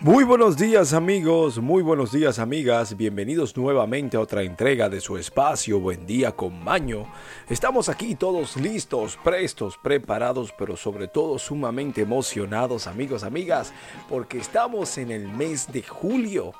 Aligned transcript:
Muy 0.00 0.22
buenos 0.22 0.56
días 0.56 0.92
amigos, 0.92 1.58
muy 1.58 1.82
buenos 1.82 2.12
días 2.12 2.38
amigas, 2.38 2.96
bienvenidos 2.96 3.56
nuevamente 3.56 4.16
a 4.16 4.20
otra 4.20 4.44
entrega 4.44 4.88
de 4.88 5.00
su 5.00 5.18
espacio 5.18 5.80
Buen 5.80 6.06
día 6.06 6.30
con 6.30 6.62
Maño. 6.62 7.12
Estamos 7.48 7.88
aquí 7.88 8.14
todos 8.14 8.56
listos, 8.56 9.18
prestos, 9.24 9.76
preparados, 9.76 10.54
pero 10.56 10.76
sobre 10.76 11.08
todo 11.08 11.36
sumamente 11.40 12.02
emocionados 12.02 12.86
amigos, 12.86 13.24
amigas, 13.24 13.72
porque 14.08 14.38
estamos 14.38 14.98
en 14.98 15.10
el 15.10 15.26
mes 15.26 15.66
de 15.72 15.82
julio. 15.82 16.52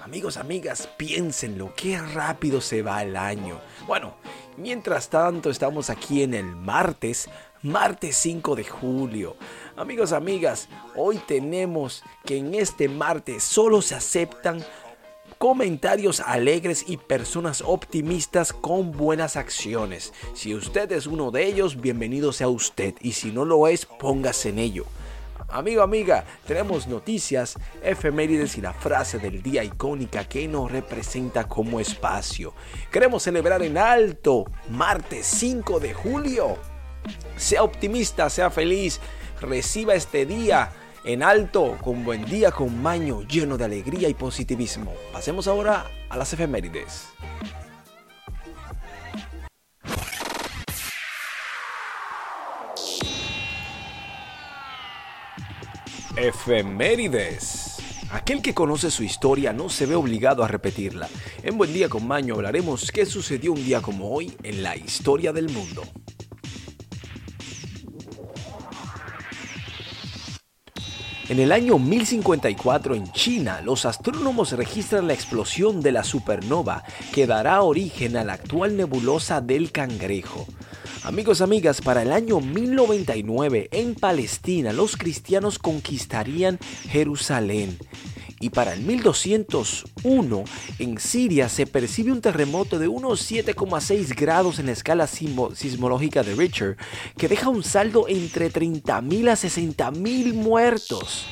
Amigos, 0.00 0.36
amigas, 0.36 0.88
piénsenlo, 0.96 1.72
qué 1.74 2.00
rápido 2.00 2.60
se 2.60 2.82
va 2.82 3.02
el 3.02 3.16
año. 3.16 3.58
Bueno, 3.88 4.14
mientras 4.56 5.08
tanto 5.08 5.50
estamos 5.50 5.90
aquí 5.90 6.22
en 6.22 6.34
el 6.34 6.54
martes, 6.54 7.28
martes 7.64 8.16
5 8.18 8.56
de 8.56 8.64
julio. 8.64 9.36
Amigos, 9.74 10.12
amigas, 10.12 10.68
hoy 10.94 11.18
tenemos 11.26 12.04
que 12.24 12.36
en 12.36 12.54
este 12.54 12.88
martes 12.88 13.42
solo 13.42 13.80
se 13.80 13.94
aceptan 13.94 14.62
comentarios 15.38 16.20
alegres 16.20 16.84
y 16.86 16.98
personas 16.98 17.62
optimistas 17.66 18.52
con 18.52 18.92
buenas 18.92 19.36
acciones. 19.36 20.12
Si 20.34 20.54
usted 20.54 20.92
es 20.92 21.06
uno 21.06 21.30
de 21.30 21.46
ellos, 21.46 21.80
bienvenido 21.80 22.32
sea 22.32 22.48
usted. 22.48 22.94
Y 23.00 23.12
si 23.12 23.32
no 23.32 23.46
lo 23.46 23.66
es, 23.66 23.86
póngase 23.86 24.50
en 24.50 24.58
ello. 24.58 24.84
Amigo, 25.48 25.82
amiga, 25.82 26.24
tenemos 26.46 26.86
noticias, 26.86 27.56
efemérides 27.82 28.58
y 28.58 28.60
la 28.60 28.74
frase 28.74 29.18
del 29.18 29.42
día 29.42 29.64
icónica 29.64 30.24
que 30.24 30.46
nos 30.48 30.70
representa 30.70 31.48
como 31.48 31.80
espacio. 31.80 32.52
Queremos 32.92 33.22
celebrar 33.22 33.62
en 33.62 33.78
alto, 33.78 34.44
martes 34.68 35.26
5 35.26 35.80
de 35.80 35.94
julio. 35.94 36.73
Sea 37.36 37.62
optimista, 37.62 38.30
sea 38.30 38.50
feliz, 38.50 39.00
reciba 39.40 39.94
este 39.94 40.26
día 40.26 40.72
en 41.04 41.22
alto, 41.22 41.76
con 41.82 42.04
buen 42.04 42.24
día, 42.24 42.50
con 42.50 42.82
maño, 42.82 43.22
lleno 43.22 43.58
de 43.58 43.64
alegría 43.64 44.08
y 44.08 44.14
positivismo. 44.14 44.94
Pasemos 45.12 45.46
ahora 45.46 45.86
a 46.08 46.16
las 46.16 46.32
efemérides. 46.32 47.08
Efemérides. 56.16 57.78
Aquel 58.12 58.40
que 58.40 58.54
conoce 58.54 58.90
su 58.90 59.02
historia 59.02 59.52
no 59.52 59.68
se 59.68 59.86
ve 59.86 59.96
obligado 59.96 60.44
a 60.44 60.48
repetirla. 60.48 61.08
En 61.42 61.58
Buen 61.58 61.72
Día 61.72 61.88
con 61.88 62.06
Maño 62.06 62.34
hablaremos 62.34 62.92
qué 62.92 63.04
sucedió 63.04 63.52
un 63.52 63.64
día 63.64 63.82
como 63.82 64.10
hoy 64.10 64.32
en 64.44 64.62
la 64.62 64.76
historia 64.76 65.32
del 65.32 65.50
mundo. 65.50 65.82
En 71.34 71.40
el 71.40 71.50
año 71.50 71.80
1054 71.80 72.94
en 72.94 73.10
China, 73.10 73.60
los 73.60 73.86
astrónomos 73.86 74.52
registran 74.52 75.08
la 75.08 75.14
explosión 75.14 75.80
de 75.80 75.90
la 75.90 76.04
supernova 76.04 76.84
que 77.12 77.26
dará 77.26 77.62
origen 77.62 78.16
a 78.16 78.22
la 78.22 78.34
actual 78.34 78.76
nebulosa 78.76 79.40
del 79.40 79.72
Cangrejo. 79.72 80.46
Amigos, 81.02 81.40
amigas, 81.40 81.80
para 81.80 82.02
el 82.02 82.12
año 82.12 82.38
1099 82.38 83.68
en 83.72 83.96
Palestina 83.96 84.72
los 84.72 84.96
cristianos 84.96 85.58
conquistarían 85.58 86.60
Jerusalén. 86.88 87.78
Y 88.40 88.50
para 88.50 88.72
el 88.72 88.80
1201 88.80 90.44
en 90.78 90.98
Siria 90.98 91.48
se 91.48 91.66
percibe 91.66 92.12
un 92.12 92.20
terremoto 92.20 92.78
de 92.78 92.88
unos 92.88 93.30
7,6 93.30 94.14
grados 94.14 94.58
en 94.58 94.66
la 94.66 94.72
escala 94.72 95.06
sismológica 95.06 96.22
de 96.22 96.34
Richter 96.34 96.76
que 97.16 97.28
deja 97.28 97.48
un 97.48 97.62
saldo 97.62 98.06
entre 98.08 98.52
30.000 98.52 99.28
a 99.28 99.34
60.000 99.34 100.34
muertos. 100.34 101.26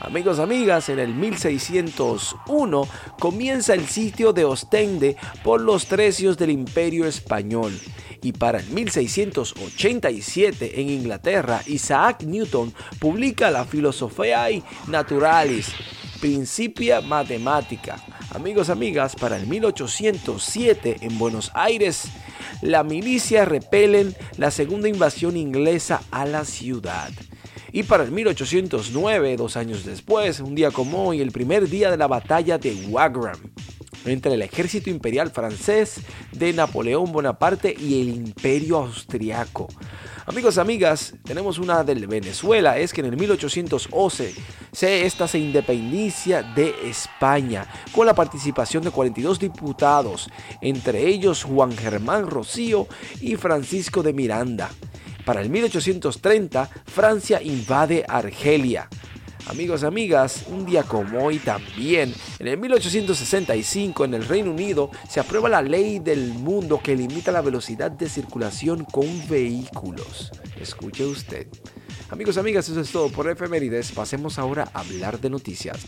Amigos, 0.00 0.38
amigas, 0.38 0.90
en 0.90 0.98
el 0.98 1.14
1601 1.14 2.88
comienza 3.18 3.72
el 3.72 3.86
sitio 3.86 4.34
de 4.34 4.44
Ostende 4.44 5.16
por 5.42 5.62
los 5.62 5.86
trecios 5.86 6.36
del 6.36 6.50
Imperio 6.50 7.06
Español 7.06 7.72
y 8.20 8.32
para 8.32 8.58
el 8.58 8.68
1687 8.68 10.78
en 10.80 10.90
Inglaterra 10.90 11.62
Isaac 11.66 12.24
Newton 12.24 12.74
publica 12.98 13.50
la 13.50 13.64
Philosophiae 13.64 14.62
Naturalis, 14.88 15.72
Principia 16.24 17.02
Matemática. 17.02 18.02
Amigos, 18.34 18.70
amigas, 18.70 19.14
para 19.14 19.36
el 19.36 19.46
1807 19.46 20.96
en 21.02 21.18
Buenos 21.18 21.50
Aires, 21.52 22.04
la 22.62 22.82
milicia 22.82 23.44
repelen 23.44 24.16
la 24.38 24.50
segunda 24.50 24.88
invasión 24.88 25.36
inglesa 25.36 26.00
a 26.10 26.24
la 26.24 26.46
ciudad. 26.46 27.10
Y 27.72 27.82
para 27.82 28.04
el 28.04 28.10
1809, 28.10 29.36
dos 29.36 29.58
años 29.58 29.84
después, 29.84 30.40
un 30.40 30.54
día 30.54 30.70
como 30.70 31.08
hoy, 31.08 31.20
el 31.20 31.30
primer 31.30 31.68
día 31.68 31.90
de 31.90 31.98
la 31.98 32.06
batalla 32.06 32.56
de 32.56 32.72
Wagram 32.88 33.36
entre 34.06 34.32
el 34.32 34.40
ejército 34.40 34.88
imperial 34.88 35.30
francés 35.30 35.96
de 36.32 36.54
Napoleón 36.54 37.12
Bonaparte 37.12 37.76
y 37.78 38.00
el 38.00 38.08
imperio 38.08 38.78
austriaco. 38.78 39.68
Amigos, 40.26 40.56
amigas, 40.56 41.12
tenemos 41.22 41.58
una 41.58 41.84
del 41.84 42.06
Venezuela, 42.06 42.78
es 42.78 42.94
que 42.94 43.02
en 43.02 43.08
el 43.08 43.16
1811 43.18 44.34
se, 44.72 45.04
esta 45.04 45.28
se 45.28 45.38
independicia 45.38 46.42
de 46.42 46.74
España 46.88 47.66
con 47.92 48.06
la 48.06 48.14
participación 48.14 48.82
de 48.84 48.90
42 48.90 49.38
diputados, 49.38 50.30
entre 50.62 51.06
ellos 51.06 51.44
Juan 51.44 51.76
Germán 51.76 52.30
Rocío 52.30 52.88
y 53.20 53.36
Francisco 53.36 54.02
de 54.02 54.14
Miranda. 54.14 54.70
Para 55.26 55.42
el 55.42 55.50
1830, 55.50 56.70
Francia 56.86 57.42
invade 57.42 58.06
Argelia. 58.08 58.88
Amigos, 59.46 59.84
amigas, 59.84 60.46
un 60.48 60.64
día 60.64 60.84
como 60.84 61.22
hoy 61.22 61.38
también, 61.38 62.14
en 62.38 62.48
el 62.48 62.56
1865 62.56 64.06
en 64.06 64.14
el 64.14 64.26
Reino 64.26 64.50
Unido 64.50 64.90
se 65.06 65.20
aprueba 65.20 65.50
la 65.50 65.60
ley 65.60 65.98
del 65.98 66.32
mundo 66.32 66.80
que 66.82 66.96
limita 66.96 67.30
la 67.30 67.42
velocidad 67.42 67.90
de 67.90 68.08
circulación 68.08 68.84
con 68.84 69.06
vehículos. 69.28 70.32
Escuche 70.58 71.04
usted. 71.04 71.46
Amigos, 72.08 72.38
amigas, 72.38 72.68
eso 72.70 72.80
es 72.80 72.90
todo 72.90 73.10
por 73.10 73.28
efemérides. 73.28 73.92
Pasemos 73.92 74.38
ahora 74.38 74.70
a 74.72 74.80
hablar 74.80 75.20
de 75.20 75.28
noticias. 75.28 75.86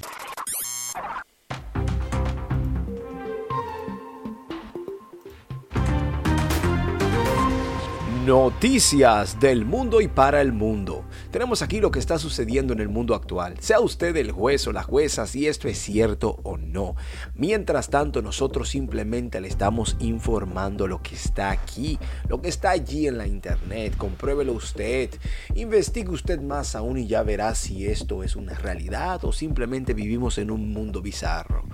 Noticias 8.26 9.40
del 9.40 9.64
mundo 9.64 10.02
y 10.02 10.08
para 10.08 10.42
el 10.42 10.52
mundo. 10.52 11.05
Tenemos 11.30 11.62
aquí 11.62 11.80
lo 11.80 11.90
que 11.90 11.98
está 11.98 12.18
sucediendo 12.18 12.72
en 12.72 12.80
el 12.80 12.88
mundo 12.88 13.14
actual. 13.14 13.54
Sea 13.60 13.80
usted 13.80 14.16
el 14.16 14.30
juez 14.30 14.66
o 14.66 14.72
la 14.72 14.82
jueza 14.82 15.26
si 15.26 15.46
esto 15.46 15.68
es 15.68 15.78
cierto 15.78 16.38
o 16.42 16.56
no. 16.56 16.94
Mientras 17.34 17.90
tanto, 17.90 18.22
nosotros 18.22 18.68
simplemente 18.68 19.40
le 19.40 19.48
estamos 19.48 19.96
informando 19.98 20.86
lo 20.86 21.02
que 21.02 21.14
está 21.14 21.50
aquí, 21.50 21.98
lo 22.28 22.40
que 22.40 22.48
está 22.48 22.70
allí 22.70 23.06
en 23.06 23.18
la 23.18 23.26
internet. 23.26 23.96
Compruébelo 23.96 24.52
usted. 24.52 25.10
Investigue 25.54 26.10
usted 26.10 26.40
más 26.40 26.74
aún 26.74 26.98
y 26.98 27.06
ya 27.06 27.22
verá 27.22 27.54
si 27.54 27.86
esto 27.86 28.22
es 28.22 28.36
una 28.36 28.54
realidad 28.54 29.24
o 29.24 29.32
simplemente 29.32 29.94
vivimos 29.94 30.38
en 30.38 30.50
un 30.50 30.72
mundo 30.72 31.02
bizarro. 31.02 31.64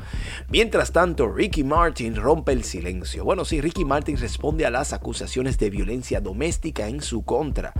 Mientras 0.48 0.93
tanto, 0.93 1.28
Ricky 1.28 1.65
Martin 1.65 2.16
rompe 2.16 2.53
el 2.53 2.65
silencio. 2.65 3.25
Bueno, 3.25 3.44
sí, 3.44 3.60
Ricky 3.60 3.84
Martin 3.84 4.16
responde 4.16 4.66
a 4.66 4.70
las 4.70 4.93
acusaciones 4.93 5.59
de 5.59 5.70
violencia 5.70 6.20
doméstica 6.20 6.88
en 6.88 7.00
su 7.00 7.25
contra. 7.25 7.72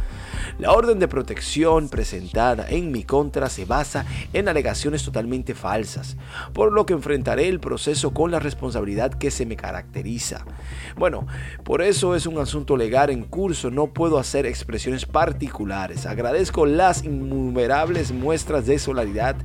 La 0.59 0.73
orden 0.73 0.99
de 0.99 1.09
protección 1.09 1.89
presentada 1.89 2.67
en 2.69 2.93
mi 2.93 3.05
contra 3.05 3.49
se 3.49 3.65
basa 3.65 4.05
en 4.33 4.49
alegaciones 4.49 5.05
totalmente 5.05 5.55
falsas, 5.55 6.17
por 6.53 6.73
lo 6.73 6.87
que 6.87 6.93
enfrentaré 6.93 7.49
el 7.49 7.61
proceso 7.61 8.13
con 8.13 8.31
la 8.31 8.39
responsabilidad 8.39 9.15
que 9.15 9.31
se 9.31 9.47
me 9.47 9.57
caracteriza. 9.57 10.45
Bueno, 10.97 11.27
por 11.65 11.83
eso 11.83 12.15
es 12.15 12.27
un 12.27 12.39
asunto 12.39 12.77
legal 12.77 13.11
en 13.11 13.25
curso, 13.25 13.71
no 13.71 13.89
puedo 13.89 14.19
hacer 14.19 14.47
expresiones 14.47 15.07
particulares. 15.07 16.07
Agradezco 16.07 16.67
las 16.67 17.05
innumerables 17.05 18.13
muestras 18.13 18.67
de 18.67 18.79
solidaridad 18.79 19.37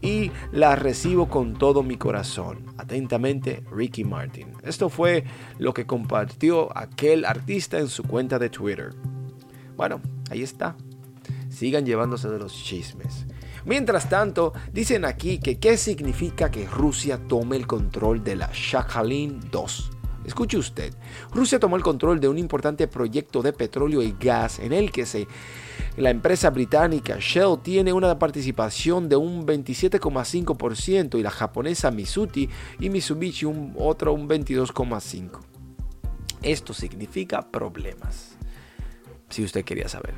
y 0.00 0.30
las 0.52 0.78
recibo 0.78 1.28
con 1.28 1.54
todo 1.54 1.82
mi 1.82 1.96
corazón. 1.96 2.49
Atentamente, 2.76 3.62
Ricky 3.70 4.04
Martin. 4.04 4.52
Esto 4.62 4.88
fue 4.88 5.24
lo 5.58 5.72
que 5.74 5.86
compartió 5.86 6.76
aquel 6.76 7.24
artista 7.24 7.78
en 7.78 7.88
su 7.88 8.04
cuenta 8.04 8.38
de 8.38 8.50
Twitter. 8.50 8.90
Bueno, 9.76 10.00
ahí 10.30 10.42
está 10.42 10.76
sigan 11.50 11.84
llevándose 11.84 12.28
de 12.28 12.38
los 12.38 12.54
chismes. 12.54 13.26
Mientras 13.66 14.08
tanto, 14.08 14.54
dicen 14.72 15.04
aquí 15.04 15.38
que 15.38 15.58
qué 15.58 15.76
significa 15.76 16.50
que 16.50 16.66
Rusia 16.66 17.18
tome 17.28 17.56
el 17.56 17.66
control 17.66 18.24
de 18.24 18.36
la 18.36 18.50
Shakhalin 18.52 19.50
2. 19.50 19.90
Escuche 20.24 20.56
usted, 20.56 20.94
Rusia 21.32 21.58
tomó 21.58 21.76
el 21.76 21.82
control 21.82 22.20
de 22.20 22.28
un 22.28 22.38
importante 22.38 22.86
proyecto 22.88 23.42
de 23.42 23.52
petróleo 23.52 24.02
y 24.02 24.14
gas 24.18 24.58
en 24.58 24.72
el 24.72 24.92
que 24.92 25.06
se, 25.06 25.26
la 26.00 26.10
empresa 26.10 26.50
británica 26.50 27.18
Shell 27.20 27.58
tiene 27.62 27.92
una 27.92 28.18
participación 28.18 29.08
de 29.08 29.16
un 29.16 29.46
27,5% 29.46 31.18
y 31.18 31.22
la 31.22 31.30
japonesa 31.30 31.90
Mitsubishi 31.90 32.48
y 32.78 32.88
Mitsubishi 32.88 33.44
un, 33.44 33.74
otro 33.78 34.14
un 34.14 34.28
22,5%. 34.28 35.40
Esto 36.42 36.72
significa 36.72 37.42
problemas. 37.50 38.38
Si 39.30 39.44
usted 39.44 39.64
quería 39.64 39.88
saber. 39.88 40.14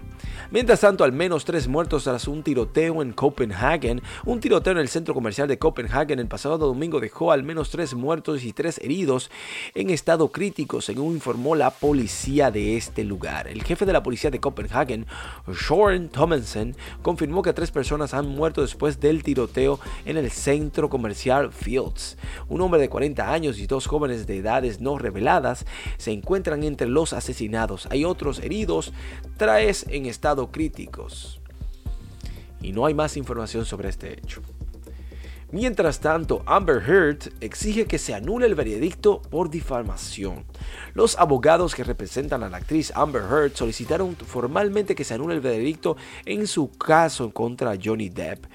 Mientras 0.51 0.81
tanto, 0.81 1.05
al 1.05 1.13
menos 1.13 1.45
tres 1.45 1.69
muertos 1.69 2.05
tras 2.05 2.29
un 2.29 2.43
tiroteo 2.43 3.03
en 3.03 3.13
Copenhagen. 3.13 4.03
Un 4.25 4.41
tiroteo 4.41 4.73
en 4.73 4.79
el 4.79 4.89
centro 4.89 5.15
comercial 5.15 5.49
de 5.49 5.59
Copenhagen 5.59 6.19
el 6.19 6.27
pasado 6.27 6.59
domingo 6.59 7.01
dejó 7.01 7.33
al 7.33 7.43
menos 7.43 7.71
tres 7.71 7.95
muertos 7.95 8.45
y 8.45 8.53
tres 8.53 8.79
heridos 8.79 9.31
en 9.75 9.91
estado 9.91 10.29
crítico, 10.33 10.81
según 10.81 11.15
informó 11.15 11.55
la 11.55 11.71
policía 11.71 12.51
de 12.51 12.77
este 12.77 13.05
lugar. 13.05 13.49
El 13.49 13.63
jefe 13.63 13.87
de 13.87 13.93
la 13.93 14.03
policía 14.03 14.31
de 14.31 14.41
Copenhagen, 14.41 15.07
Soren 15.55 16.09
Thomasen, 16.09 16.77
confirmó 17.03 17.43
que 17.43 17.53
tres 17.53 17.71
personas 17.71 18.15
han 18.15 18.29
muerto 18.29 18.63
después 18.63 19.01
del 19.01 19.23
tiroteo 19.23 19.79
en 20.05 20.17
el 20.17 20.31
centro 20.31 20.89
comercial 20.89 21.53
Fields. 21.53 22.17
Un 22.49 22.61
hombre 22.61 22.81
de 22.81 22.89
40 22.89 23.33
años 23.33 23.59
y 23.59 23.67
dos 23.67 23.87
jóvenes 23.87 24.27
de 24.27 24.39
edades 24.39 24.81
no 24.81 24.99
reveladas 24.99 25.65
se 25.99 26.13
encuentran 26.13 26.63
entre 26.65 26.89
los 26.89 27.13
asesinados. 27.13 27.87
Hay 27.91 28.05
otros 28.05 28.39
heridos 28.41 28.93
traes 29.37 29.87
en 29.89 30.07
estado 30.07 30.51
críticos. 30.51 31.41
Y 32.61 32.73
no 32.73 32.87
hay 32.87 32.95
más 32.95 33.17
información 33.17 33.65
sobre 33.65 33.89
este 33.89 34.13
hecho. 34.13 34.43
Mientras 35.55 36.01
tanto, 36.01 36.43
Amber 36.47 36.83
Heard 36.83 37.31
exige 37.43 37.85
que 37.85 37.99
se 37.99 38.15
anule 38.15 38.47
el 38.47 38.55
veredicto 38.55 39.21
por 39.21 39.51
difamación. 39.51 40.47
Los 40.95 41.19
abogados 41.19 41.75
que 41.75 41.85
representan 41.85 42.43
a 42.43 42.49
la 42.49 42.57
actriz 42.57 42.91
Amber 42.95 43.21
Heard 43.21 43.55
solicitaron 43.55 44.17
formalmente 44.17 44.95
que 44.95 45.05
se 45.05 45.13
anule 45.13 45.35
el 45.35 45.43
veredicto 45.43 45.99
en 46.25 46.47
su 46.47 46.71
caso 46.71 47.35
contra 47.35 47.77
Johnny 47.77 48.09
Depp. 48.09 48.47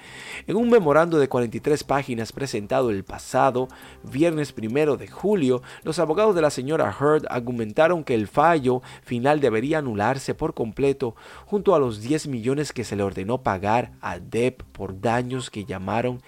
En 0.48 0.56
un 0.56 0.70
memorando 0.70 1.20
de 1.20 1.28
43 1.28 1.84
páginas 1.84 2.32
presentado 2.32 2.90
el 2.90 3.04
pasado 3.04 3.68
viernes 4.02 4.52
primero 4.52 4.96
de 4.96 5.06
julio, 5.06 5.62
los 5.84 6.00
abogados 6.00 6.34
de 6.34 6.42
la 6.42 6.50
señora 6.50 6.92
Heard 7.00 7.26
argumentaron 7.30 8.02
que 8.02 8.14
el 8.14 8.26
fallo 8.26 8.82
final 9.04 9.38
debería 9.38 9.78
anularse 9.78 10.34
por 10.34 10.52
completo 10.52 11.14
junto 11.46 11.76
a 11.76 11.78
los 11.78 12.00
10 12.02 12.26
millones 12.26 12.72
que 12.72 12.82
se 12.82 12.96
le 12.96 13.04
ordenó 13.04 13.44
pagar 13.44 13.92
a 14.00 14.18
Depp 14.18 14.62
por 14.72 15.00
daños 15.00 15.48
que 15.48 15.64
llamaron 15.64 16.22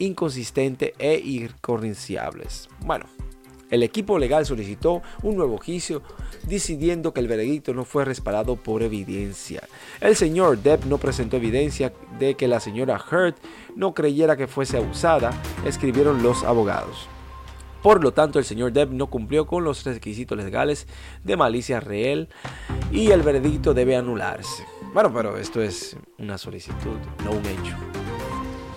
inconsistente 0.00 0.94
e 0.98 1.14
irreconciliables. 1.18 2.68
Bueno, 2.80 3.06
el 3.70 3.84
equipo 3.84 4.18
legal 4.18 4.44
solicitó 4.46 5.00
un 5.22 5.36
nuevo 5.36 5.56
juicio 5.58 6.02
decidiendo 6.48 7.14
que 7.14 7.20
el 7.20 7.28
veredicto 7.28 7.72
no 7.72 7.84
fue 7.84 8.04
respaldado 8.04 8.56
por 8.56 8.82
evidencia. 8.82 9.62
El 10.00 10.16
señor 10.16 10.58
Depp 10.58 10.86
no 10.86 10.98
presentó 10.98 11.36
evidencia 11.36 11.92
de 12.18 12.34
que 12.34 12.48
la 12.48 12.58
señora 12.58 13.00
Heard 13.10 13.36
no 13.76 13.94
creyera 13.94 14.36
que 14.36 14.48
fuese 14.48 14.76
abusada, 14.76 15.30
escribieron 15.64 16.22
los 16.22 16.42
abogados. 16.42 17.08
Por 17.80 18.02
lo 18.02 18.12
tanto, 18.12 18.38
el 18.38 18.44
señor 18.44 18.72
Depp 18.72 18.90
no 18.90 19.06
cumplió 19.06 19.46
con 19.46 19.64
los 19.64 19.84
requisitos 19.84 20.36
legales 20.36 20.86
de 21.24 21.36
malicia 21.36 21.80
real 21.80 22.28
y 22.90 23.10
el 23.12 23.22
veredicto 23.22 23.72
debe 23.72 23.96
anularse. 23.96 24.64
Bueno, 24.92 25.12
pero 25.14 25.36
esto 25.36 25.62
es 25.62 25.96
una 26.18 26.36
solicitud, 26.36 26.98
no 27.24 27.30
un 27.30 27.46
hecho. 27.46 27.76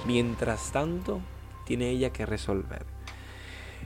Mientras 0.05 0.71
tanto, 0.71 1.21
tiene 1.65 1.89
ella 1.89 2.11
que 2.11 2.25
resolver. 2.25 2.92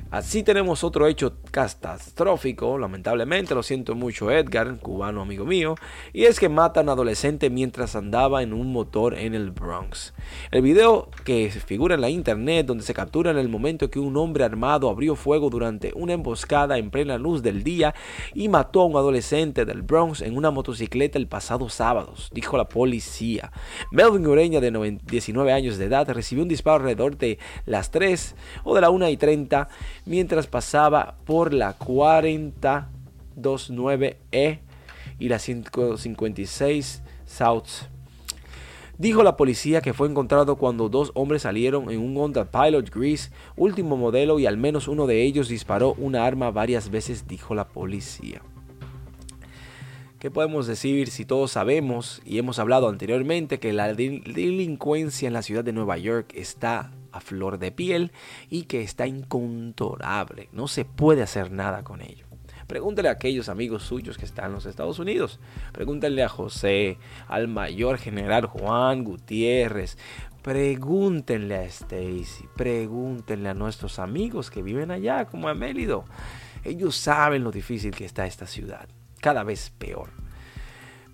Así 0.09 0.41
tenemos 0.41 0.85
otro 0.85 1.05
hecho 1.05 1.33
catastrófico, 1.51 2.77
lamentablemente, 2.77 3.53
lo 3.53 3.61
siento 3.61 3.93
mucho 3.93 4.31
Edgar, 4.31 4.79
cubano 4.79 5.21
amigo 5.21 5.45
mío, 5.45 5.75
y 6.13 6.23
es 6.23 6.39
que 6.39 6.47
mata 6.47 6.79
a 6.79 6.83
un 6.83 6.89
adolescente 6.89 7.49
mientras 7.49 7.93
andaba 7.93 8.41
en 8.41 8.53
un 8.53 8.71
motor 8.71 9.15
en 9.15 9.35
el 9.35 9.51
Bronx. 9.51 10.13
El 10.49 10.61
video 10.61 11.09
que 11.25 11.51
figura 11.51 11.95
en 11.95 12.01
la 12.01 12.09
internet 12.09 12.65
donde 12.65 12.85
se 12.85 12.93
captura 12.93 13.31
en 13.31 13.37
el 13.37 13.49
momento 13.49 13.89
que 13.89 13.99
un 13.99 14.15
hombre 14.15 14.45
armado 14.45 14.89
abrió 14.89 15.15
fuego 15.15 15.49
durante 15.49 15.91
una 15.93 16.13
emboscada 16.13 16.77
en 16.77 16.89
plena 16.89 17.17
luz 17.17 17.43
del 17.43 17.63
día 17.63 17.93
y 18.33 18.47
mató 18.47 18.81
a 18.81 18.85
un 18.85 18.95
adolescente 18.95 19.65
del 19.65 19.81
Bronx 19.81 20.21
en 20.21 20.37
una 20.37 20.51
motocicleta 20.51 21.17
el 21.17 21.27
pasado 21.27 21.67
sábado, 21.67 22.13
dijo 22.31 22.55
la 22.55 22.69
policía. 22.69 23.51
Melvin 23.91 24.25
Ureña 24.25 24.61
de 24.61 24.99
19 25.03 25.51
años 25.51 25.77
de 25.77 25.85
edad 25.85 26.09
recibió 26.09 26.43
un 26.43 26.49
disparo 26.49 26.77
alrededor 26.77 27.17
de 27.17 27.39
las 27.65 27.91
3 27.91 28.35
o 28.63 28.73
de 28.73 28.81
la 28.81 28.89
1 28.89 29.09
y 29.09 29.17
30 29.17 29.67
mientras 30.07 30.47
pasaba 30.47 31.17
por 31.25 31.53
la 31.53 31.77
4029E 31.77 34.59
y 35.19 35.29
la 35.29 35.39
156 35.39 37.03
South. 37.25 37.87
Dijo 38.97 39.21
la 39.21 39.37
policía 39.37 39.81
que 39.81 39.93
fue 39.93 40.07
encontrado 40.07 40.55
cuando 40.55 40.89
dos 40.89 41.11
hombres 41.13 41.43
salieron 41.43 41.91
en 41.91 41.99
un 41.99 42.17
Honda 42.17 42.45
Pilot 42.45 42.89
Gris, 42.89 43.31
último 43.55 43.95
modelo, 43.95 44.39
y 44.39 44.47
al 44.47 44.57
menos 44.57 44.87
uno 44.87 45.05
de 45.05 45.21
ellos 45.21 45.49
disparó 45.49 45.93
una 45.99 46.25
arma 46.25 46.49
varias 46.49 46.89
veces, 46.89 47.27
dijo 47.27 47.53
la 47.53 47.67
policía. 47.67 48.41
¿Qué 50.17 50.31
podemos 50.31 50.65
decir 50.65 51.11
si 51.11 51.25
todos 51.25 51.51
sabemos 51.51 52.23
y 52.25 52.39
hemos 52.39 52.57
hablado 52.57 52.89
anteriormente 52.89 53.59
que 53.59 53.71
la 53.71 53.93
delincuencia 53.93 55.27
en 55.27 55.33
la 55.33 55.43
ciudad 55.43 55.63
de 55.63 55.73
Nueva 55.73 55.99
York 55.99 56.31
está 56.33 56.91
flor 57.21 57.59
de 57.59 57.71
piel 57.71 58.11
y 58.49 58.63
que 58.63 58.81
está 58.81 59.07
incontrolable. 59.07 60.49
No 60.51 60.67
se 60.67 60.85
puede 60.85 61.23
hacer 61.23 61.51
nada 61.51 61.83
con 61.83 62.01
ello. 62.01 62.27
Pregúntele 62.67 63.07
a 63.07 63.13
aquellos 63.13 63.47
amigos 63.47 63.83
suyos 63.83 64.17
que 64.17 64.25
están 64.25 64.47
en 64.47 64.53
los 64.53 64.65
Estados 64.65 64.99
Unidos. 64.99 65.39
Pregúntale 65.71 66.21
a 66.21 66.29
José, 66.29 66.97
al 67.27 67.47
mayor 67.47 67.97
general 67.97 68.45
Juan 68.45 69.05
Gutiérrez. 69.05 69.97
Pregúntenle 70.41 71.55
a 71.55 71.63
Stacy. 71.63 72.45
Pregúntenle 72.55 73.49
a 73.49 73.53
nuestros 73.53 73.99
amigos 73.99 74.51
que 74.51 74.61
viven 74.61 74.91
allá, 74.91 75.25
como 75.25 75.47
a 75.47 75.53
Mélido. 75.53 76.03
Ellos 76.65 76.97
saben 76.97 77.43
lo 77.43 77.51
difícil 77.51 77.95
que 77.95 78.05
está 78.05 78.25
esta 78.25 78.47
ciudad. 78.47 78.89
Cada 79.21 79.43
vez 79.43 79.71
peor. 79.77 80.26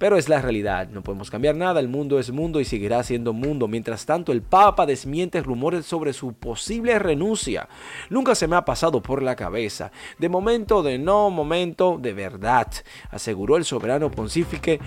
Pero 0.04 0.18
es 0.18 0.28
la 0.28 0.42
realidad, 0.42 0.90
no 0.90 1.02
podemos 1.02 1.32
cambiar 1.32 1.56
nada, 1.56 1.80
el 1.80 1.88
mundo 1.88 2.20
es 2.20 2.30
mundo 2.30 2.60
y 2.60 2.66
seguirá 2.66 3.02
siendo 3.04 3.32
mundo. 3.32 3.70
Mientras 3.70 4.06
tanto, 4.06 4.34
el 4.34 4.42
Papa 4.42 4.86
desmiente 4.86 5.42
rumores 5.42 5.86
sobre 5.86 6.12
su 6.12 6.34
posible 6.34 7.00
renuncia. 7.00 7.70
Nunca 8.10 8.36
se 8.36 8.50
me 8.50 8.58
ha 8.58 8.66
pasado 8.66 9.02
por 9.02 9.24
la 9.24 9.38
cabeza. 9.38 9.94
De 10.20 10.28
momento, 10.28 10.84
de 10.84 11.00
no 11.00 11.30
momento, 11.30 11.98
de 12.02 12.12
verdad, 12.12 12.68
aseguró 13.12 13.56
el 13.56 13.64
soberano 13.64 14.12
pontífice 14.12 14.82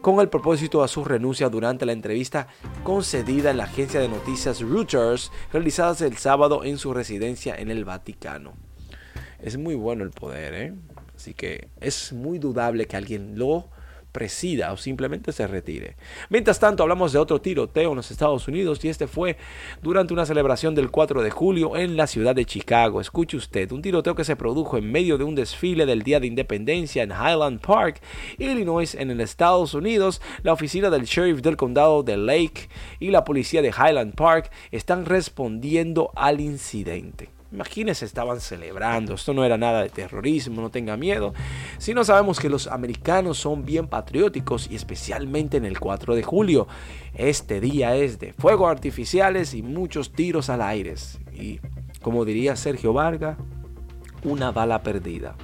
con 0.00 0.20
el 0.20 0.28
propósito 0.28 0.84
a 0.84 0.86
su 0.86 1.04
renuncia 1.04 1.48
durante 1.48 1.84
la 1.84 1.90
entrevista 1.90 2.46
concedida 2.84 3.50
en 3.50 3.56
la 3.56 3.64
agencia 3.64 3.98
de 3.98 4.06
noticias 4.06 4.60
Reuters 4.60 5.32
realizada 5.52 6.06
el 6.06 6.18
sábado 6.18 6.62
en 6.62 6.78
su 6.78 6.94
residencia 6.94 7.56
en 7.56 7.68
el 7.68 7.84
Vaticano. 7.84 8.52
Es 9.40 9.58
muy 9.58 9.74
bueno 9.74 10.04
el 10.04 10.10
poder, 10.10 10.54
¿eh? 10.54 10.74
Así 11.16 11.34
que 11.34 11.66
es 11.80 12.12
muy 12.12 12.38
dudable 12.38 12.86
que 12.86 12.96
alguien 12.96 13.36
lo 13.36 13.71
presida 14.12 14.72
o 14.72 14.76
simplemente 14.76 15.32
se 15.32 15.46
retire. 15.46 15.96
Mientras 16.28 16.60
tanto, 16.60 16.82
hablamos 16.82 17.12
de 17.12 17.18
otro 17.18 17.40
tiroteo 17.40 17.90
en 17.90 17.96
los 17.96 18.10
Estados 18.10 18.46
Unidos 18.46 18.84
y 18.84 18.88
este 18.88 19.06
fue 19.06 19.36
durante 19.82 20.12
una 20.12 20.26
celebración 20.26 20.74
del 20.74 20.90
4 20.90 21.22
de 21.22 21.30
julio 21.30 21.76
en 21.76 21.96
la 21.96 22.06
ciudad 22.06 22.34
de 22.34 22.44
Chicago. 22.44 23.00
Escuche 23.00 23.36
usted, 23.36 23.72
un 23.72 23.82
tiroteo 23.82 24.14
que 24.14 24.24
se 24.24 24.36
produjo 24.36 24.76
en 24.76 24.92
medio 24.92 25.18
de 25.18 25.24
un 25.24 25.34
desfile 25.34 25.86
del 25.86 26.02
Día 26.02 26.20
de 26.20 26.26
Independencia 26.26 27.02
en 27.02 27.10
Highland 27.10 27.60
Park, 27.60 28.00
Illinois, 28.38 28.94
en 28.94 29.08
los 29.08 29.18
Estados 29.18 29.74
Unidos. 29.74 30.20
La 30.42 30.52
oficina 30.52 30.90
del 30.90 31.04
sheriff 31.04 31.40
del 31.40 31.56
condado 31.56 32.02
de 32.02 32.16
Lake 32.16 32.68
y 33.00 33.10
la 33.10 33.24
policía 33.24 33.62
de 33.62 33.70
Highland 33.70 34.14
Park 34.14 34.52
están 34.70 35.06
respondiendo 35.06 36.10
al 36.14 36.40
incidente. 36.40 37.30
Imagínense, 37.52 38.06
estaban 38.06 38.40
celebrando. 38.40 39.14
Esto 39.14 39.34
no 39.34 39.44
era 39.44 39.58
nada 39.58 39.82
de 39.82 39.90
terrorismo, 39.90 40.62
no 40.62 40.70
tenga 40.70 40.96
miedo. 40.96 41.34
Si 41.78 41.92
no 41.92 42.02
sabemos 42.02 42.40
que 42.40 42.48
los 42.48 42.66
americanos 42.66 43.38
son 43.38 43.64
bien 43.64 43.88
patrióticos 43.88 44.70
y 44.70 44.76
especialmente 44.76 45.58
en 45.58 45.66
el 45.66 45.78
4 45.78 46.14
de 46.14 46.22
julio. 46.22 46.66
Este 47.14 47.60
día 47.60 47.94
es 47.94 48.18
de 48.18 48.32
fuegos 48.32 48.70
artificiales 48.70 49.52
y 49.52 49.62
muchos 49.62 50.12
tiros 50.12 50.48
al 50.48 50.62
aire. 50.62 50.94
Y 51.34 51.60
como 52.00 52.24
diría 52.24 52.56
Sergio 52.56 52.92
Vargas, 52.92 53.36
una 54.24 54.50
bala 54.50 54.82
perdida. 54.82 55.36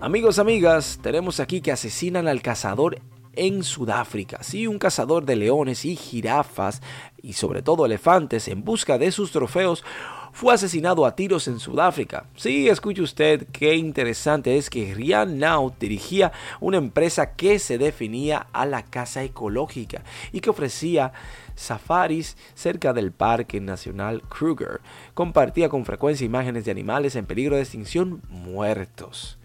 Amigos, 0.00 0.38
amigas, 0.38 0.98
tenemos 1.02 1.40
aquí 1.40 1.60
que 1.60 1.72
asesinan 1.72 2.28
al 2.28 2.42
cazador 2.42 3.00
en 3.34 3.62
Sudáfrica. 3.62 4.42
Sí, 4.42 4.66
un 4.66 4.78
cazador 4.78 5.24
de 5.24 5.36
leones 5.36 5.84
y 5.84 5.96
jirafas 5.96 6.82
y 7.22 7.34
sobre 7.34 7.62
todo 7.62 7.86
elefantes 7.86 8.48
en 8.48 8.64
busca 8.64 8.98
de 8.98 9.12
sus 9.12 9.32
trofeos 9.32 9.84
fue 10.32 10.54
asesinado 10.54 11.06
a 11.06 11.14
tiros 11.14 11.46
en 11.46 11.60
Sudáfrica. 11.60 12.26
Sí, 12.36 12.68
escuche 12.68 13.02
usted 13.02 13.46
qué 13.52 13.74
interesante 13.76 14.56
es 14.56 14.70
que 14.70 14.94
Rian 14.94 15.38
Now 15.38 15.74
dirigía 15.78 16.32
una 16.60 16.78
empresa 16.78 17.34
que 17.34 17.58
se 17.58 17.78
definía 17.78 18.46
a 18.52 18.66
la 18.66 18.82
casa 18.82 19.22
ecológica 19.22 20.02
y 20.32 20.40
que 20.40 20.50
ofrecía 20.50 21.12
safaris 21.54 22.36
cerca 22.54 22.92
del 22.92 23.12
Parque 23.12 23.60
Nacional 23.60 24.22
Kruger. 24.22 24.80
Compartía 25.14 25.68
con 25.68 25.84
frecuencia 25.84 26.24
imágenes 26.24 26.64
de 26.64 26.70
animales 26.70 27.14
en 27.14 27.26
peligro 27.26 27.56
de 27.56 27.62
extinción 27.62 28.22
muertos. 28.28 29.38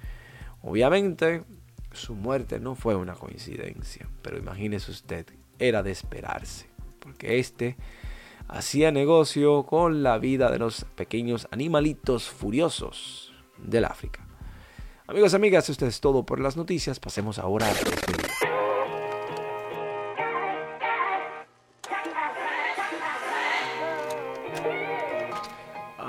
Obviamente, 0.61 1.43
su 1.91 2.15
muerte 2.15 2.59
no 2.59 2.75
fue 2.75 2.95
una 2.95 3.13
coincidencia, 3.13 4.07
pero 4.21 4.37
imagínese 4.37 4.91
usted, 4.91 5.25
era 5.59 5.83
de 5.83 5.91
esperarse, 5.91 6.67
porque 6.99 7.39
este 7.39 7.75
hacía 8.47 8.91
negocio 8.91 9.63
con 9.63 10.03
la 10.03 10.17
vida 10.17 10.51
de 10.51 10.59
los 10.59 10.85
pequeños 10.95 11.47
animalitos 11.51 12.29
furiosos 12.29 13.33
del 13.57 13.85
África. 13.85 14.25
Amigos, 15.07 15.33
amigas, 15.33 15.69
esto 15.69 15.85
es 15.85 16.01
todo 16.01 16.25
por 16.25 16.39
las 16.39 16.57
noticias. 16.57 16.99
Pasemos 16.99 17.39
ahora 17.39 17.67
a 17.67 17.73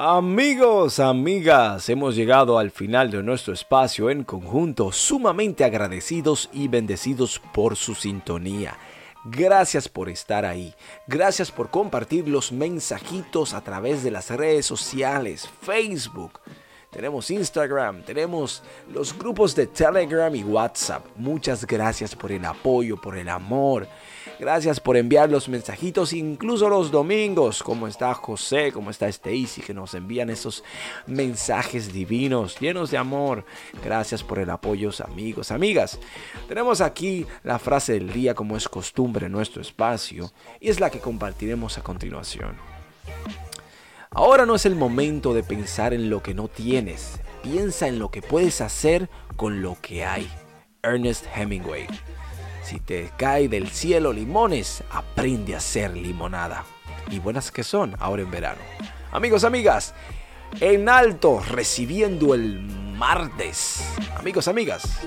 Amigos, 0.00 1.00
amigas, 1.00 1.88
hemos 1.88 2.14
llegado 2.14 2.58
al 2.60 2.70
final 2.70 3.10
de 3.10 3.20
nuestro 3.20 3.52
espacio 3.52 4.10
en 4.10 4.22
conjunto, 4.22 4.92
sumamente 4.92 5.64
agradecidos 5.64 6.50
y 6.52 6.68
bendecidos 6.68 7.40
por 7.52 7.74
su 7.74 7.96
sintonía. 7.96 8.78
Gracias 9.24 9.88
por 9.88 10.08
estar 10.08 10.44
ahí. 10.44 10.74
Gracias 11.06 11.50
por 11.50 11.70
compartir 11.70 12.28
los 12.28 12.52
mensajitos 12.52 13.52
a 13.52 13.62
través 13.62 14.02
de 14.02 14.10
las 14.10 14.30
redes 14.30 14.66
sociales, 14.66 15.48
Facebook. 15.62 16.40
Tenemos 16.90 17.30
Instagram, 17.30 18.02
tenemos 18.02 18.62
los 18.90 19.16
grupos 19.16 19.54
de 19.54 19.66
Telegram 19.66 20.34
y 20.34 20.42
WhatsApp. 20.42 21.04
Muchas 21.16 21.66
gracias 21.66 22.16
por 22.16 22.32
el 22.32 22.44
apoyo, 22.46 22.98
por 22.98 23.18
el 23.18 23.28
amor. 23.28 23.86
Gracias 24.40 24.80
por 24.80 24.96
enviar 24.96 25.28
los 25.28 25.50
mensajitos, 25.50 26.14
incluso 26.14 26.68
los 26.70 26.90
domingos. 26.90 27.62
¿Cómo 27.62 27.88
está 27.88 28.14
José? 28.14 28.72
¿Cómo 28.72 28.90
está 28.90 29.06
Stacy? 29.06 29.60
Que 29.60 29.74
nos 29.74 29.92
envían 29.94 30.30
esos 30.30 30.64
mensajes 31.06 31.92
divinos, 31.92 32.58
llenos 32.58 32.90
de 32.90 32.96
amor. 32.96 33.44
Gracias 33.84 34.22
por 34.22 34.38
el 34.38 34.48
apoyo, 34.48 34.90
amigos, 35.04 35.50
amigas. 35.50 35.98
Tenemos 36.48 36.80
aquí 36.80 37.26
la 37.42 37.58
frase 37.58 37.94
del 37.94 38.12
día, 38.12 38.34
como 38.34 38.56
es 38.56 38.66
costumbre 38.66 39.26
en 39.26 39.32
nuestro 39.32 39.60
espacio, 39.60 40.32
y 40.58 40.70
es 40.70 40.80
la 40.80 40.88
que 40.88 41.00
compartiremos 41.00 41.76
a 41.76 41.82
continuación. 41.82 42.56
Ahora 44.10 44.46
no 44.46 44.54
es 44.54 44.64
el 44.64 44.74
momento 44.74 45.34
de 45.34 45.42
pensar 45.42 45.92
en 45.92 46.08
lo 46.08 46.22
que 46.22 46.34
no 46.34 46.48
tienes. 46.48 47.20
Piensa 47.42 47.88
en 47.88 47.98
lo 47.98 48.10
que 48.10 48.22
puedes 48.22 48.60
hacer 48.60 49.10
con 49.36 49.62
lo 49.62 49.76
que 49.80 50.04
hay. 50.04 50.30
Ernest 50.82 51.26
Hemingway. 51.34 51.86
Si 52.62 52.80
te 52.80 53.10
cae 53.16 53.48
del 53.48 53.68
cielo 53.68 54.12
limones, 54.12 54.82
aprende 54.90 55.54
a 55.54 55.58
hacer 55.58 55.96
limonada. 55.96 56.64
Y 57.10 57.18
buenas 57.18 57.50
que 57.50 57.64
son 57.64 57.96
ahora 57.98 58.22
en 58.22 58.30
verano. 58.30 58.60
Amigos, 59.12 59.44
amigas, 59.44 59.94
en 60.60 60.88
alto 60.88 61.40
recibiendo 61.40 62.34
el 62.34 62.60
martes. 62.60 63.82
Amigos, 64.16 64.48
amigas. 64.48 65.00